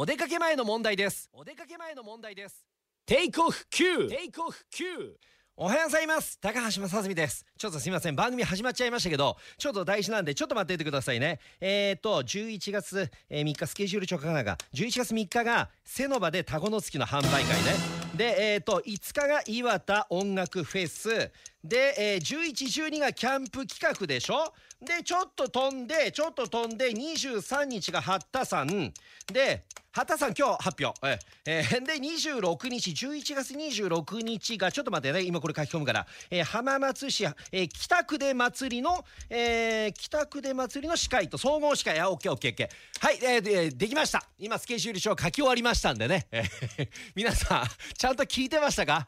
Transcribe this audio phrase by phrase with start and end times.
[0.00, 1.28] お出かけ前の問題です。
[1.30, 2.64] お出かけ前の問題です。
[3.04, 5.18] テイクオフ Q テイクオフ Q
[5.58, 6.38] おはようございます。
[6.40, 7.44] 高橋正澄です。
[7.58, 8.16] ちょっとすいません。
[8.16, 11.38] 番組始まっちゃいましたけどちょっと大事なんでちょっと待っていてくださいね。
[11.60, 18.00] えっ、ー、と11月3日スケジュール直下が11月3日がセノバでタゴの月の販売会ね。
[18.20, 21.30] で、えーと、5日が岩田音楽フェス。
[21.62, 24.52] で、えー、1112がキャンプ企画でしょ？
[24.80, 28.94] でちょっと飛んでちょっと飛んで23日が八田さん
[29.30, 30.98] で八田さん今日発表。
[31.06, 41.98] ええー、 で26日11月26日がちょっと待ってね今これ書き込むから、えー、浜松市、えー、北区で祭りの、えー、北区で祭りの司会と総合司会。
[42.00, 43.06] あオッケーオッケーオッケー。
[43.06, 44.24] はい、えー、でできました。
[44.38, 49.06] 今スケジュール書書き終わりましたんでね、えー、 皆さんちゃんと聞いてましたか？